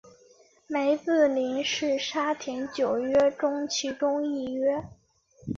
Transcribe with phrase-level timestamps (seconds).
[0.65, 4.83] 梅子林是沙田九约中其中一约。